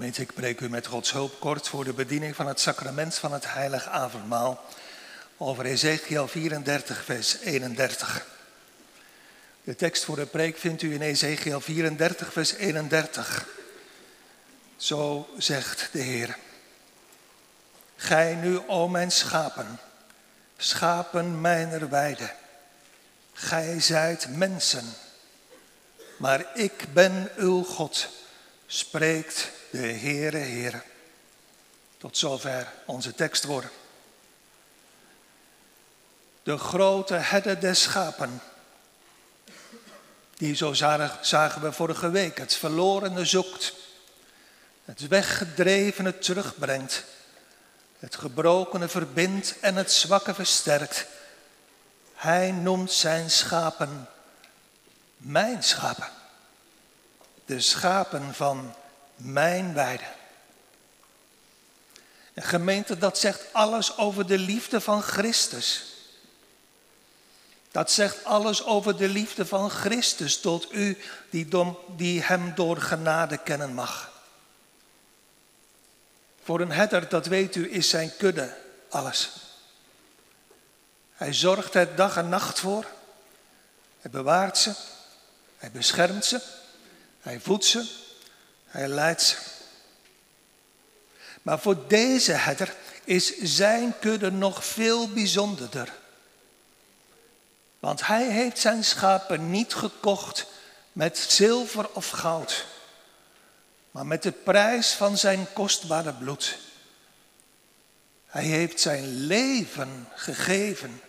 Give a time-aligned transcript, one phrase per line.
[0.00, 3.32] Gemeente, ik preek u met Gods hulp kort voor de bediening van het sacrament van
[3.32, 4.64] het heilig avondmaal
[5.36, 8.26] over Ezekiel 34, vers 31.
[9.64, 13.46] De tekst voor de preek vindt u in Ezekiel 34, vers 31.
[14.76, 16.36] Zo zegt de Heer.
[17.96, 19.78] Gij nu, o mijn schapen,
[20.56, 22.32] schapen mijner weide.
[23.32, 24.84] Gij zijt mensen,
[26.16, 28.08] maar ik ben uw God,
[28.66, 30.82] spreekt de Heere Heere.
[31.98, 33.70] Tot zover onze tekstwoorden.
[36.42, 38.42] De grote herder des schapen,
[40.36, 40.72] die zo
[41.20, 43.74] zagen we vorige week, het verlorene zoekt,
[44.84, 47.04] het weggedrevene terugbrengt,
[47.98, 51.06] het gebrokene verbindt en het zwakke versterkt.
[52.14, 54.08] Hij noemt zijn schapen
[55.16, 56.08] mijn schapen,
[57.44, 58.74] de schapen van
[59.20, 60.04] mijn weide.
[62.34, 65.84] Een gemeente dat zegt alles over de liefde van Christus.
[67.70, 70.98] Dat zegt alles over de liefde van Christus tot u
[71.30, 71.48] die,
[71.96, 74.10] die hem door genade kennen mag.
[76.42, 78.56] Voor een herder, dat weet u, is zijn kudde
[78.88, 79.30] alles.
[81.12, 82.86] Hij zorgt er dag en nacht voor.
[84.00, 84.74] Hij bewaart ze.
[85.56, 86.40] Hij beschermt ze.
[87.20, 87.99] Hij voedt ze.
[88.70, 89.36] Hij leidt ze.
[91.42, 95.92] Maar voor deze herder is zijn kudde nog veel bijzonderder.
[97.78, 100.46] Want hij heeft zijn schapen niet gekocht
[100.92, 102.66] met zilver of goud,
[103.90, 106.58] maar met de prijs van zijn kostbare bloed.
[108.26, 111.00] Hij heeft zijn leven gegeven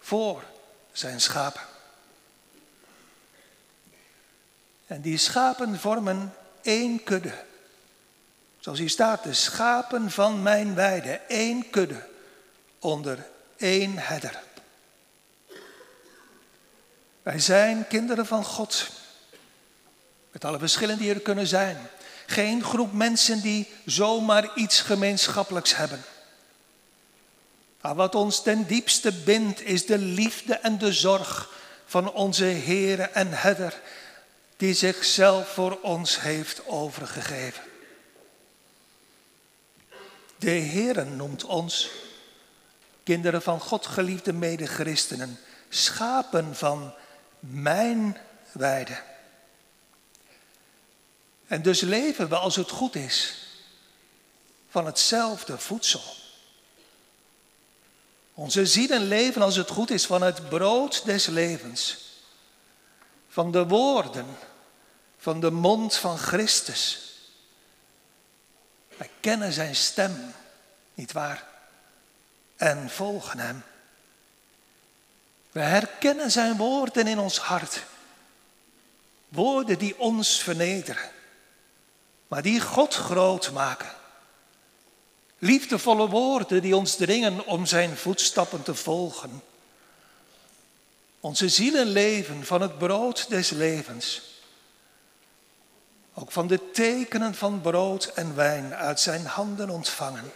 [0.00, 0.44] voor
[0.92, 1.62] zijn schapen.
[4.86, 6.34] En die schapen vormen
[6.68, 7.32] één kudde.
[8.58, 12.06] Zoals hier staat, de schapen van mijn weide, één kudde
[12.78, 14.42] onder één herder.
[17.22, 18.90] Wij zijn kinderen van God.
[20.30, 21.76] Met alle verschillen die er kunnen zijn.
[22.26, 26.02] Geen groep mensen die zomaar iets gemeenschappelijks hebben.
[27.80, 31.50] Maar wat ons ten diepste bindt is de liefde en de zorg
[31.86, 33.80] van onze Heere en Herder,
[34.58, 37.62] die zichzelf voor ons heeft overgegeven.
[40.38, 41.90] De Heere noemt ons,
[43.02, 46.94] kinderen van God, geliefde medechristenen, schapen van
[47.40, 48.18] mijn
[48.52, 49.02] weide.
[51.46, 53.46] En dus leven we als het goed is
[54.68, 56.14] van hetzelfde voedsel.
[58.34, 62.06] Onze zielen leven als het goed is van het brood des levens.
[63.28, 64.36] Van de woorden
[65.28, 67.12] van de mond van Christus.
[68.96, 70.34] Wij kennen zijn stem,
[70.94, 71.44] niet waar?
[72.56, 73.62] En volgen hem.
[75.50, 77.82] We herkennen zijn woorden in ons hart.
[79.28, 81.10] Woorden die ons vernederen,
[82.28, 83.92] maar die God groot maken.
[85.38, 89.42] Liefdevolle woorden die ons dringen om zijn voetstappen te volgen.
[91.20, 94.36] Onze zielen leven van het brood des levens.
[96.20, 100.32] Ook van de tekenen van brood en wijn uit zijn handen ontvangen.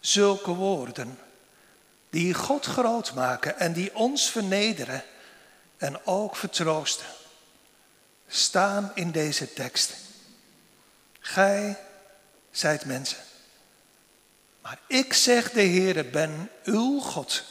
[0.00, 1.18] Zulke woorden
[2.10, 5.04] die God groot maken en die ons vernederen
[5.76, 7.06] en ook vertroosten,
[8.26, 9.94] staan in deze tekst.
[11.20, 11.78] Gij
[12.50, 13.18] zijt mensen.
[14.60, 17.44] Maar ik zeg de Heere ben uw God.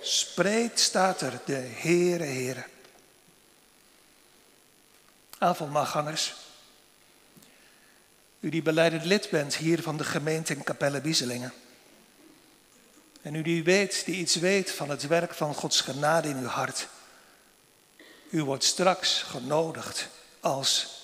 [0.00, 2.64] Spreekt staat er de Heere Heere.
[5.38, 6.34] Avondmaalgangers.
[8.40, 11.52] U die beleidend lid bent hier van de gemeente in Capelle Wieselingen.
[13.22, 16.46] En u die weet, die iets weet van het werk van Gods genade in uw
[16.46, 16.88] hart.
[18.30, 20.08] U wordt straks genodigd
[20.40, 21.02] als,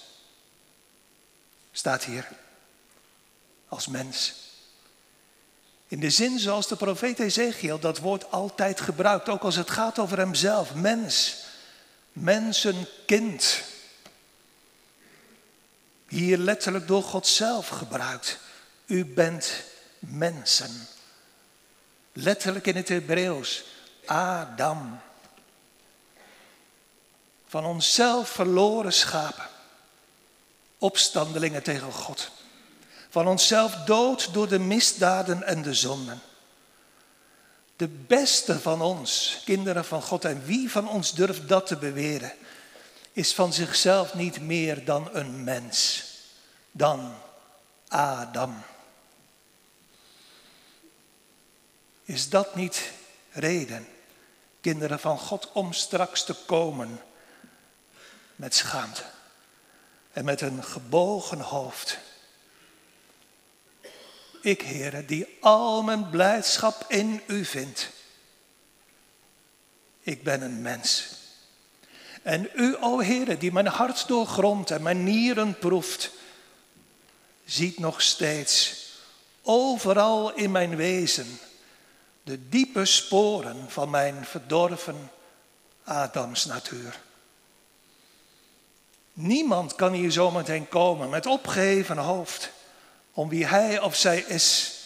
[1.73, 2.29] staat hier,
[3.69, 4.35] als mens.
[5.89, 9.99] In de zin zoals de profeet Ezekiel dat woord altijd gebruikt, ook als het gaat
[9.99, 11.45] over hemzelf, mens,
[12.13, 13.63] mensenkind.
[16.13, 18.39] Hier letterlijk door God zelf gebruikt.
[18.87, 19.53] U bent
[19.99, 20.89] mensen.
[22.13, 23.65] Letterlijk in het Hebreeuws,
[24.05, 25.01] Adam.
[27.47, 29.47] Van onszelf verloren schapen.
[30.79, 32.31] Opstandelingen tegen God.
[33.09, 36.21] Van onszelf dood door de misdaden en de zonden.
[37.77, 42.33] De beste van ons, kinderen van God, en wie van ons durft dat te beweren,
[43.13, 46.05] is van zichzelf niet meer dan een mens,
[46.71, 47.15] dan
[47.89, 48.63] Adam.
[52.05, 52.91] Is dat niet
[53.31, 53.89] reden,
[54.61, 57.01] kinderen van God, om straks te komen
[58.37, 59.05] met schaamte
[60.13, 61.99] en met een gebogen hoofd?
[64.41, 67.91] Ik, Heere, die al mijn blijdschap in u vind.
[70.01, 71.21] Ik ben een mens.
[72.23, 76.11] En u, o Heere, die mijn hart doorgrondt en mijn nieren proeft,
[77.45, 78.81] ziet nog steeds
[79.43, 81.39] overal in mijn wezen
[82.23, 85.11] de diepe sporen van mijn verdorven
[85.85, 87.01] Adams natuur.
[89.13, 92.51] Niemand kan hier zometeen komen met opgeheven hoofd
[93.13, 94.77] om wie hij of zij is.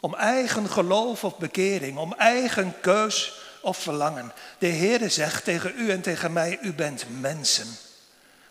[0.00, 4.32] Om eigen geloof of bekering, om eigen keus of verlangen.
[4.58, 7.76] De Heere zegt tegen u en tegen mij, u bent mensen.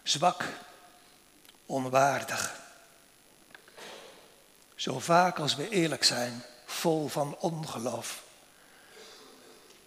[0.03, 0.43] Zwak,
[1.65, 2.61] onwaardig.
[4.75, 8.23] Zo vaak als we eerlijk zijn, vol van ongeloof.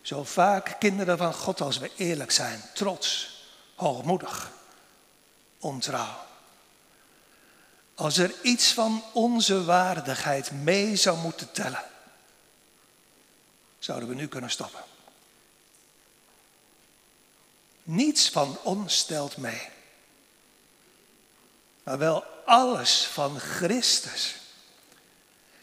[0.02, 3.40] Zo vaak kinderen van God als we eerlijk zijn, trots,
[3.74, 4.50] hoogmoedig,
[5.58, 6.24] ontrouw.
[7.94, 11.84] Als er iets van onze waardigheid mee zou moeten tellen,
[13.78, 14.80] zouden we nu kunnen stoppen.
[17.86, 19.68] Niets van ons stelt mee,
[21.82, 24.34] maar wel alles van Christus.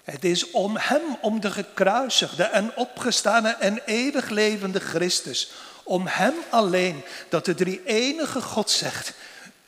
[0.04, 5.52] Het is om Hem, om de gekruisigde en opgestane en eeuwig levende Christus,
[5.84, 9.14] om Hem alleen, dat de drie enige God zegt,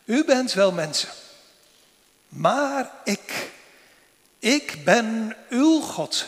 [0.05, 1.09] u bent wel mensen.
[2.27, 3.51] Maar ik,
[4.39, 6.25] ik ben uw God,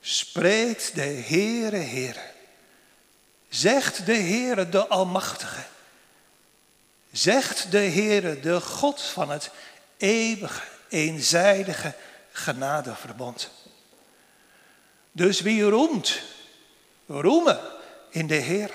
[0.00, 2.36] spreekt de Heere Heere.
[3.48, 5.64] Zegt de Heere de Almachtige.
[7.12, 9.50] Zegt de Heere de God van het
[9.96, 11.94] eeuwige, eenzijdige
[12.32, 13.50] genadeverbond.
[15.12, 16.20] Dus wie roemt,
[17.06, 17.60] roemen
[18.10, 18.70] in de Heer.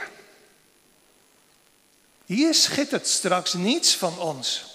[2.26, 4.66] Hier schittert straks niets van ons.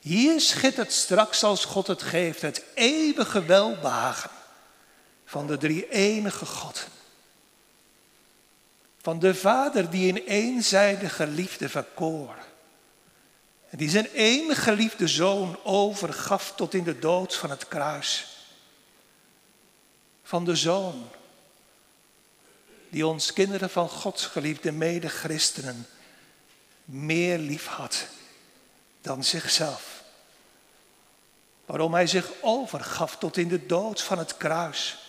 [0.00, 4.30] Hier schittert straks als God het geeft, het eeuwige welbehagen
[5.24, 6.86] van de drie enige God.
[9.02, 12.34] Van de Vader die in eenzijdige liefde verkoor.
[13.70, 18.26] En die zijn enige geliefde zoon overgaf tot in de dood van het kruis.
[20.22, 21.08] Van de zoon
[22.88, 25.86] die ons kinderen van God, geliefde mede-christenen,
[26.84, 28.06] meer lief had
[29.00, 30.02] dan zichzelf.
[31.66, 34.99] Waarom hij zich overgaf tot in de dood van het kruis.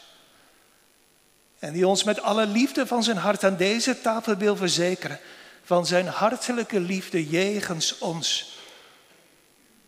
[1.61, 5.19] En die ons met alle liefde van zijn hart aan deze tafel wil verzekeren
[5.63, 8.57] van zijn hartelijke liefde jegens ons.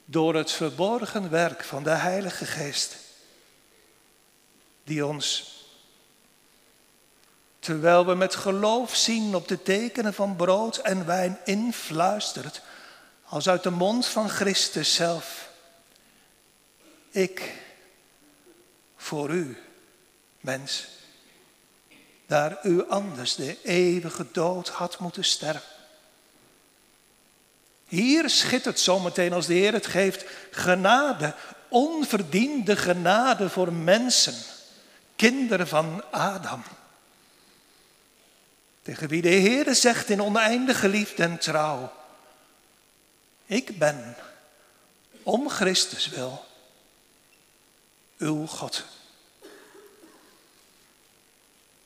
[0.06, 2.96] Door het verborgen werk van de Heilige Geest.
[4.84, 5.56] Die ons,
[7.60, 12.62] terwijl we met geloof zien op de tekenen van brood en wijn influistert
[13.24, 15.50] als uit de mond van Christus zelf.
[17.12, 17.54] Ik
[18.96, 19.58] voor u,
[20.40, 20.88] mens,
[22.26, 25.72] daar u anders de eeuwige dood had moeten sterven.
[27.88, 31.36] Hier schittert zometeen als de Heer het geeft genade,
[31.68, 34.36] onverdiende genade voor mensen,
[35.16, 36.64] kinderen van Adam.
[38.82, 41.94] Tegen wie de Heer zegt in oneindige liefde en trouw,
[43.46, 44.16] ik ben,
[45.24, 46.46] om Christus wil,
[48.18, 48.86] uw God.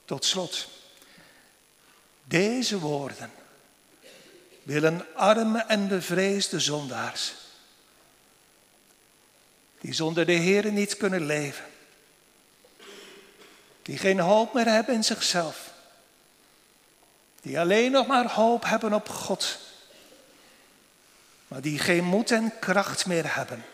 [0.08, 0.68] Tot slot,
[2.24, 3.32] deze woorden
[4.64, 7.34] willen arme en bevreesde zondaars,
[9.80, 11.66] die zonder de Heer niet kunnen leven,
[13.82, 15.74] die geen hoop meer hebben in zichzelf,
[17.42, 19.60] die alleen nog maar hoop hebben op God
[21.48, 23.66] maar die geen moed en kracht meer hebben.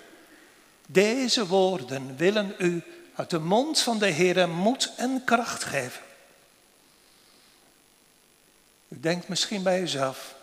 [0.87, 2.83] Deze woorden willen u
[3.15, 6.01] uit de mond van de Heer moed en kracht geven.
[8.93, 10.35] U denkt misschien bij uzelf,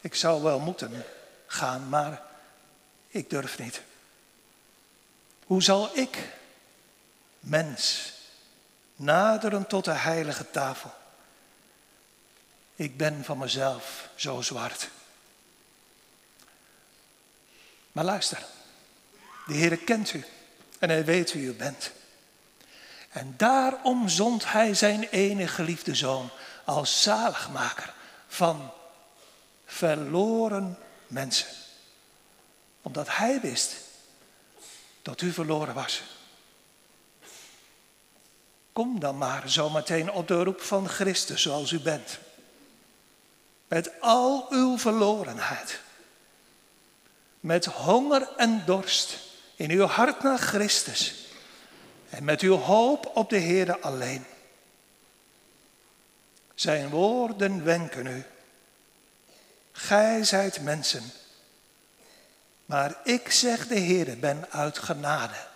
[0.00, 1.04] ik zou wel moeten
[1.46, 2.22] gaan, maar
[3.08, 3.82] ik durf niet.
[5.44, 6.28] Hoe zal ik,
[7.40, 8.12] mens,
[8.96, 10.92] naderen tot de heilige tafel?
[12.74, 14.88] Ik ben van mezelf zo zwart.
[17.92, 18.46] Maar luister,
[19.46, 20.24] de Heer kent u
[20.78, 21.90] en hij weet wie u bent.
[23.10, 26.30] En daarom zond hij zijn enige geliefde zoon
[26.64, 27.94] als zaligmaker,
[28.28, 28.70] van
[29.64, 31.48] verloren mensen.
[32.82, 33.76] Omdat hij wist
[35.02, 36.02] dat u verloren was.
[38.72, 42.18] Kom dan maar zometeen op de roep van Christus zoals u bent.
[43.68, 45.80] Met al uw verlorenheid.
[47.40, 49.18] Met honger en dorst
[49.56, 51.19] in uw hart naar Christus.
[52.10, 54.24] En met uw hoop op de Heer alleen.
[56.54, 58.24] Zijn woorden wenken u.
[59.72, 61.12] Gij zijt mensen.
[62.66, 65.46] Maar ik zeg de Heer, ben uit genade.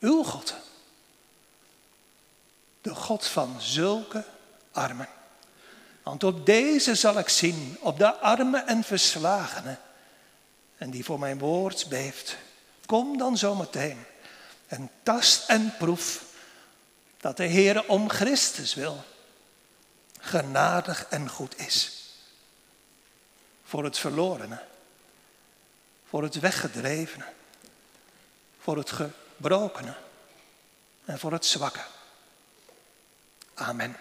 [0.00, 0.54] Uw God.
[2.80, 4.24] De God van zulke
[4.72, 5.08] armen.
[6.02, 9.78] Want op deze zal ik zien, op de armen en verslagenen.
[10.76, 12.36] En die voor mijn woord beeft.
[12.86, 14.04] Kom dan zometeen
[14.70, 16.22] en tast en proef
[17.16, 19.04] dat de Heer om Christus wil
[20.20, 22.08] genadig en goed is.
[23.64, 24.62] Voor het verlorene,
[26.08, 27.24] voor het weggedrevene,
[28.60, 29.94] voor het gebrokene
[31.04, 31.84] en voor het zwakke.
[33.54, 33.96] Amen.